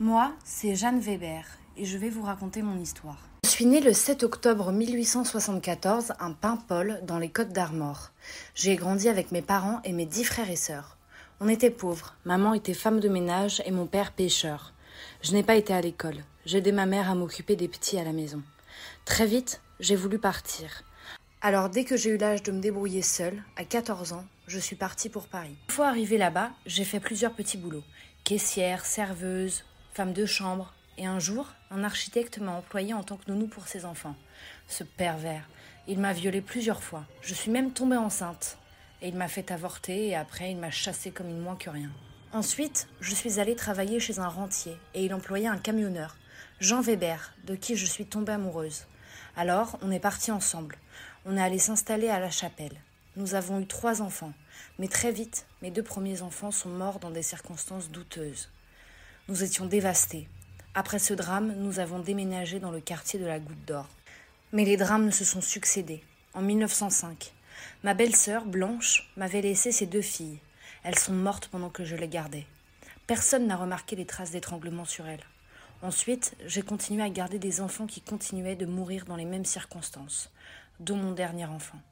Moi, 0.00 0.32
c'est 0.44 0.76
Jeanne 0.76 1.00
Weber 1.00 1.44
et 1.76 1.84
je 1.84 1.98
vais 1.98 2.08
vous 2.08 2.22
raconter 2.22 2.62
mon 2.62 2.78
histoire. 2.78 3.18
Je 3.42 3.48
suis 3.48 3.66
née 3.66 3.80
le 3.80 3.92
7 3.92 4.22
octobre 4.22 4.70
1874 4.70 6.12
à 6.20 6.30
Paimpol 6.40 7.00
dans 7.02 7.18
les 7.18 7.30
Côtes 7.30 7.52
d'Armor. 7.52 8.12
J'ai 8.54 8.76
grandi 8.76 9.08
avec 9.08 9.32
mes 9.32 9.42
parents 9.42 9.80
et 9.82 9.92
mes 9.92 10.06
dix 10.06 10.22
frères 10.22 10.52
et 10.52 10.56
sœurs. 10.56 10.96
On 11.40 11.48
était 11.48 11.72
pauvres, 11.72 12.14
maman 12.24 12.54
était 12.54 12.74
femme 12.74 13.00
de 13.00 13.08
ménage 13.08 13.60
et 13.66 13.72
mon 13.72 13.86
père 13.86 14.12
pêcheur. 14.12 14.72
Je 15.20 15.32
n'ai 15.32 15.42
pas 15.42 15.56
été 15.56 15.74
à 15.74 15.80
l'école, 15.80 16.22
j'ai 16.46 16.58
aidé 16.58 16.70
ma 16.70 16.86
mère 16.86 17.10
à 17.10 17.16
m'occuper 17.16 17.56
des 17.56 17.66
petits 17.66 17.98
à 17.98 18.04
la 18.04 18.12
maison. 18.12 18.40
Très 19.04 19.26
vite, 19.26 19.60
j'ai 19.80 19.96
voulu 19.96 20.20
partir. 20.20 20.84
Alors 21.40 21.70
dès 21.70 21.82
que 21.82 21.96
j'ai 21.96 22.10
eu 22.10 22.18
l'âge 22.18 22.44
de 22.44 22.52
me 22.52 22.60
débrouiller 22.60 23.02
seule, 23.02 23.42
à 23.56 23.64
14 23.64 24.12
ans, 24.12 24.24
je 24.46 24.60
suis 24.60 24.76
partie 24.76 25.08
pour 25.08 25.26
Paris. 25.26 25.56
Une 25.68 25.74
fois 25.74 25.88
arrivée 25.88 26.18
là-bas, 26.18 26.52
j'ai 26.66 26.84
fait 26.84 27.00
plusieurs 27.00 27.32
petits 27.32 27.58
boulots. 27.58 27.84
Caissière, 28.22 28.86
serveuse, 28.86 29.64
femme 29.98 30.12
de 30.12 30.26
chambre. 30.26 30.72
Et 30.96 31.06
un 31.06 31.18
jour, 31.18 31.48
un 31.72 31.82
architecte 31.82 32.38
m'a 32.38 32.52
employée 32.52 32.94
en 32.94 33.02
tant 33.02 33.16
que 33.16 33.28
nounou 33.28 33.48
pour 33.48 33.66
ses 33.66 33.84
enfants. 33.84 34.14
Ce 34.68 34.84
pervers. 34.84 35.48
Il 35.88 35.98
m'a 35.98 36.12
violée 36.12 36.40
plusieurs 36.40 36.84
fois. 36.84 37.04
Je 37.20 37.34
suis 37.34 37.50
même 37.50 37.72
tombée 37.72 37.96
enceinte. 37.96 38.58
Et 39.02 39.08
il 39.08 39.16
m'a 39.16 39.26
fait 39.26 39.50
avorter 39.50 40.06
et 40.06 40.14
après 40.14 40.52
il 40.52 40.56
m'a 40.56 40.70
chassée 40.70 41.10
comme 41.10 41.28
une 41.28 41.40
moins 41.40 41.56
que 41.56 41.68
rien. 41.68 41.90
Ensuite, 42.32 42.86
je 43.00 43.12
suis 43.12 43.40
allée 43.40 43.56
travailler 43.56 43.98
chez 43.98 44.20
un 44.20 44.28
rentier 44.28 44.76
et 44.94 45.04
il 45.04 45.12
employait 45.12 45.48
un 45.48 45.58
camionneur, 45.58 46.16
Jean 46.60 46.80
Weber, 46.80 47.34
de 47.42 47.56
qui 47.56 47.74
je 47.74 47.86
suis 47.86 48.06
tombée 48.06 48.34
amoureuse. 48.34 48.86
Alors, 49.36 49.80
on 49.82 49.90
est 49.90 49.98
partis 49.98 50.30
ensemble. 50.30 50.78
On 51.26 51.36
est 51.36 51.42
allé 51.42 51.58
s'installer 51.58 52.08
à 52.08 52.20
la 52.20 52.30
chapelle. 52.30 52.80
Nous 53.16 53.34
avons 53.34 53.58
eu 53.58 53.66
trois 53.66 54.00
enfants, 54.00 54.32
mais 54.78 54.86
très 54.86 55.10
vite, 55.10 55.44
mes 55.60 55.72
deux 55.72 55.82
premiers 55.82 56.22
enfants 56.22 56.52
sont 56.52 56.68
morts 56.68 57.00
dans 57.00 57.10
des 57.10 57.24
circonstances 57.24 57.90
douteuses. 57.90 58.48
Nous 59.28 59.44
étions 59.44 59.66
dévastés. 59.66 60.26
Après 60.74 60.98
ce 60.98 61.12
drame, 61.12 61.52
nous 61.58 61.80
avons 61.80 61.98
déménagé 61.98 62.60
dans 62.60 62.70
le 62.70 62.80
quartier 62.80 63.20
de 63.20 63.26
la 63.26 63.38
Goutte 63.38 63.62
d'Or. 63.66 63.86
Mais 64.54 64.64
les 64.64 64.78
drames 64.78 65.12
se 65.12 65.22
sont 65.22 65.42
succédés. 65.42 66.02
En 66.32 66.40
1905, 66.40 67.34
ma 67.82 67.92
belle-sœur, 67.92 68.46
Blanche, 68.46 69.12
m'avait 69.18 69.42
laissé 69.42 69.70
ses 69.70 69.84
deux 69.84 70.00
filles. 70.00 70.38
Elles 70.82 70.98
sont 70.98 71.12
mortes 71.12 71.48
pendant 71.48 71.68
que 71.68 71.84
je 71.84 71.94
les 71.94 72.08
gardais. 72.08 72.46
Personne 73.06 73.46
n'a 73.46 73.56
remarqué 73.56 73.96
les 73.96 74.06
traces 74.06 74.30
d'étranglement 74.30 74.86
sur 74.86 75.06
elles. 75.06 75.26
Ensuite, 75.82 76.34
j'ai 76.46 76.62
continué 76.62 77.02
à 77.02 77.10
garder 77.10 77.38
des 77.38 77.60
enfants 77.60 77.86
qui 77.86 78.00
continuaient 78.00 78.56
de 78.56 78.64
mourir 78.64 79.04
dans 79.04 79.16
les 79.16 79.26
mêmes 79.26 79.44
circonstances, 79.44 80.32
dont 80.80 80.96
mon 80.96 81.12
dernier 81.12 81.44
enfant. 81.44 81.82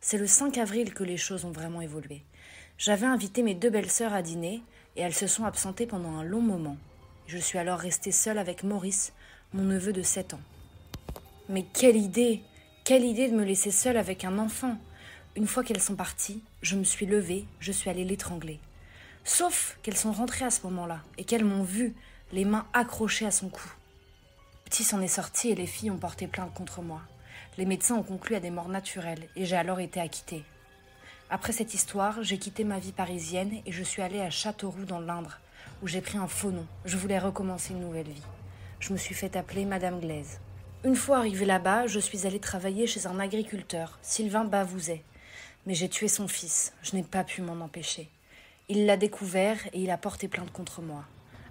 C'est 0.00 0.18
le 0.18 0.28
5 0.28 0.56
avril 0.56 0.94
que 0.94 1.02
les 1.02 1.16
choses 1.16 1.44
ont 1.44 1.50
vraiment 1.50 1.80
évolué. 1.80 2.22
J'avais 2.78 3.06
invité 3.06 3.42
mes 3.42 3.56
deux 3.56 3.70
belles-sœurs 3.70 4.14
à 4.14 4.22
dîner 4.22 4.62
et 5.00 5.02
elles 5.02 5.14
se 5.14 5.26
sont 5.26 5.46
absentées 5.46 5.86
pendant 5.86 6.18
un 6.18 6.24
long 6.24 6.42
moment. 6.42 6.76
Je 7.26 7.38
suis 7.38 7.56
alors 7.56 7.78
restée 7.78 8.12
seule 8.12 8.36
avec 8.36 8.64
Maurice, 8.64 9.14
mon 9.54 9.62
neveu 9.62 9.94
de 9.94 10.02
7 10.02 10.34
ans. 10.34 10.40
Mais 11.48 11.62
quelle 11.62 11.96
idée 11.96 12.42
Quelle 12.84 13.06
idée 13.06 13.30
de 13.30 13.34
me 13.34 13.42
laisser 13.42 13.70
seule 13.70 13.96
avec 13.96 14.26
un 14.26 14.36
enfant 14.38 14.76
Une 15.36 15.46
fois 15.46 15.64
qu'elles 15.64 15.80
sont 15.80 15.96
parties, 15.96 16.42
je 16.60 16.76
me 16.76 16.84
suis 16.84 17.06
levée, 17.06 17.46
je 17.60 17.72
suis 17.72 17.88
allée 17.88 18.04
l'étrangler. 18.04 18.60
Sauf 19.24 19.78
qu'elles 19.82 19.96
sont 19.96 20.12
rentrées 20.12 20.44
à 20.44 20.50
ce 20.50 20.64
moment-là 20.64 21.00
et 21.16 21.24
qu'elles 21.24 21.46
m'ont 21.46 21.62
vue, 21.62 21.94
les 22.32 22.44
mains 22.44 22.66
accrochées 22.74 23.24
à 23.24 23.30
son 23.30 23.48
cou. 23.48 23.72
Petit 24.66 24.84
s'en 24.84 25.00
est 25.00 25.08
sorti 25.08 25.48
et 25.48 25.54
les 25.54 25.66
filles 25.66 25.92
ont 25.92 25.96
porté 25.96 26.26
plainte 26.26 26.52
contre 26.52 26.82
moi. 26.82 27.00
Les 27.56 27.64
médecins 27.64 27.96
ont 27.96 28.02
conclu 28.02 28.34
à 28.34 28.40
des 28.40 28.50
morts 28.50 28.68
naturelles 28.68 29.28
et 29.34 29.46
j'ai 29.46 29.56
alors 29.56 29.80
été 29.80 29.98
acquittée. 29.98 30.44
Après 31.32 31.52
cette 31.52 31.74
histoire, 31.74 32.24
j'ai 32.24 32.38
quitté 32.38 32.64
ma 32.64 32.80
vie 32.80 32.90
parisienne 32.90 33.52
et 33.64 33.70
je 33.70 33.84
suis 33.84 34.02
allée 34.02 34.20
à 34.20 34.30
Châteauroux 34.30 34.84
dans 34.84 34.98
l'Indre, 34.98 35.38
où 35.80 35.86
j'ai 35.86 36.00
pris 36.00 36.18
un 36.18 36.26
faux 36.26 36.50
nom. 36.50 36.66
Je 36.84 36.96
voulais 36.96 37.20
recommencer 37.20 37.72
une 37.72 37.82
nouvelle 37.82 38.08
vie. 38.08 38.26
Je 38.80 38.92
me 38.92 38.98
suis 38.98 39.14
fait 39.14 39.36
appeler 39.36 39.64
Madame 39.64 40.00
Glaise. 40.00 40.40
Une 40.82 40.96
fois 40.96 41.18
arrivée 41.18 41.44
là-bas, 41.46 41.86
je 41.86 42.00
suis 42.00 42.26
allée 42.26 42.40
travailler 42.40 42.88
chez 42.88 43.06
un 43.06 43.20
agriculteur, 43.20 43.96
Sylvain 44.02 44.42
Bavouzet. 44.42 45.04
Mais 45.66 45.74
j'ai 45.74 45.88
tué 45.88 46.08
son 46.08 46.26
fils. 46.26 46.72
Je 46.82 46.96
n'ai 46.96 47.04
pas 47.04 47.22
pu 47.22 47.42
m'en 47.42 47.64
empêcher. 47.64 48.08
Il 48.68 48.84
l'a 48.84 48.96
découvert 48.96 49.58
et 49.72 49.82
il 49.82 49.90
a 49.90 49.98
porté 49.98 50.26
plainte 50.26 50.50
contre 50.50 50.82
moi. 50.82 51.04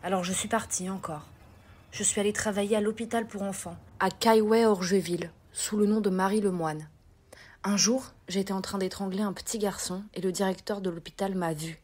Alors 0.04 0.26
je 0.26 0.34
suis 0.34 0.50
partie 0.50 0.90
encore. 0.90 1.26
Je 1.94 2.04
suis 2.04 2.20
allée 2.20 2.34
travailler 2.34 2.76
à 2.76 2.82
l'hôpital 2.82 3.26
pour 3.26 3.44
enfants, 3.44 3.78
à 4.02 4.10
Caillouet-Orgeville, 4.10 5.32
sous 5.54 5.78
le 5.78 5.86
nom 5.86 6.02
de 6.02 6.10
Marie 6.10 6.42
Lemoine. 6.42 6.90
Un 7.64 7.78
jour, 7.78 8.14
j'étais 8.28 8.54
en 8.54 8.62
train 8.62 8.78
d'étrangler 8.78 9.22
un 9.22 9.34
petit 9.34 9.58
garçon 9.58 10.04
et 10.14 10.22
le 10.22 10.32
directeur 10.32 10.82
de 10.82 10.90
l'hôpital 10.90 11.36
m'a 11.36 11.54
vu. 11.54 11.80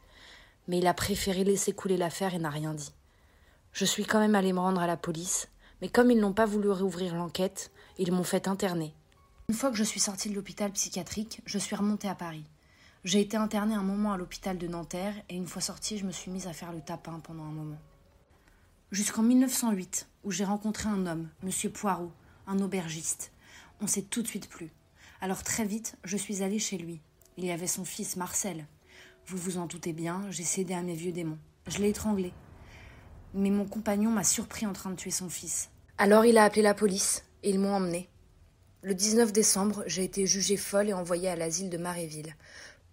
Mais 0.67 0.77
il 0.77 0.87
a 0.87 0.93
préféré 0.93 1.43
laisser 1.43 1.73
couler 1.73 1.97
l'affaire 1.97 2.33
et 2.33 2.39
n'a 2.39 2.49
rien 2.49 2.73
dit. 2.73 2.93
Je 3.73 3.85
suis 3.85 4.05
quand 4.05 4.19
même 4.19 4.35
allée 4.35 4.53
me 4.53 4.59
rendre 4.59 4.81
à 4.81 4.87
la 4.87 4.97
police, 4.97 5.49
mais 5.81 5.89
comme 5.89 6.11
ils 6.11 6.19
n'ont 6.19 6.33
pas 6.33 6.45
voulu 6.45 6.69
réouvrir 6.69 7.15
l'enquête, 7.15 7.71
ils 7.97 8.11
m'ont 8.11 8.23
fait 8.23 8.47
interner. 8.47 8.93
Une 9.49 9.55
fois 9.55 9.69
que 9.69 9.77
je 9.77 9.83
suis 9.83 9.99
sortie 9.99 10.29
de 10.29 10.35
l'hôpital 10.35 10.71
psychiatrique, 10.71 11.41
je 11.45 11.59
suis 11.59 11.75
remontée 11.75 12.07
à 12.07 12.15
Paris. 12.15 12.45
J'ai 13.03 13.21
été 13.21 13.37
internée 13.37 13.75
un 13.75 13.83
moment 13.83 14.13
à 14.13 14.17
l'hôpital 14.17 14.57
de 14.57 14.67
Nanterre 14.67 15.15
et 15.29 15.35
une 15.35 15.47
fois 15.47 15.61
sortie, 15.61 15.97
je 15.97 16.05
me 16.05 16.11
suis 16.11 16.31
mise 16.31 16.47
à 16.47 16.53
faire 16.53 16.71
le 16.71 16.81
tapin 16.81 17.19
pendant 17.19 17.43
un 17.43 17.51
moment 17.51 17.77
jusqu'en 18.95 19.23
1908, 19.23 20.07
où 20.23 20.31
j'ai 20.31 20.45
rencontré 20.45 20.87
un 20.89 21.05
homme, 21.05 21.27
M. 21.43 21.71
Poirot, 21.71 22.11
un 22.47 22.59
aubergiste. 22.59 23.31
On 23.81 23.87
s'est 23.87 24.03
tout 24.03 24.21
de 24.21 24.27
suite 24.27 24.49
plu. 24.49 24.71
Alors 25.21 25.43
très 25.43 25.65
vite, 25.65 25.95
je 26.03 26.17
suis 26.17 26.43
allée 26.43 26.59
chez 26.59 26.77
lui. 26.77 27.01
Il 27.37 27.45
y 27.45 27.51
avait 27.51 27.67
son 27.67 27.85
fils, 27.85 28.15
Marcel. 28.15 28.65
Vous 29.27 29.37
vous 29.37 29.57
en 29.57 29.65
doutez 29.65 29.93
bien, 29.93 30.21
j'ai 30.29 30.43
cédé 30.43 30.73
à 30.73 30.81
mes 30.81 30.93
vieux 30.93 31.11
démons. 31.11 31.39
Je 31.67 31.79
l'ai 31.79 31.89
étranglé. 31.89 32.33
Mais 33.33 33.49
mon 33.49 33.65
compagnon 33.65 34.11
m'a 34.11 34.23
surpris 34.23 34.65
en 34.65 34.73
train 34.73 34.91
de 34.91 34.95
tuer 34.95 35.11
son 35.11 35.29
fils. 35.29 35.69
Alors 35.97 36.25
il 36.25 36.37
a 36.37 36.43
appelé 36.43 36.61
la 36.61 36.73
police 36.73 37.23
et 37.43 37.49
ils 37.49 37.59
m'ont 37.59 37.75
emmené. 37.75 38.09
Le 38.81 38.93
19 38.93 39.33
décembre, 39.33 39.83
j'ai 39.87 40.03
été 40.03 40.27
jugée 40.27 40.57
folle 40.57 40.89
et 40.89 40.93
envoyée 40.93 41.29
à 41.29 41.35
l'asile 41.35 41.69
de 41.69 41.77
Maréville, 41.77 42.35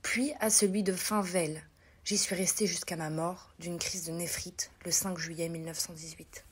puis 0.00 0.32
à 0.40 0.48
celui 0.48 0.82
de 0.82 0.92
Finvel, 0.92 1.62
J'y 2.04 2.18
suis 2.18 2.34
restée 2.34 2.66
jusqu'à 2.66 2.96
ma 2.96 3.10
mort 3.10 3.50
d'une 3.60 3.78
crise 3.78 4.06
de 4.06 4.12
néphrite 4.12 4.72
le 4.84 4.90
5 4.90 5.18
juillet 5.18 5.48
1918. 5.48 6.44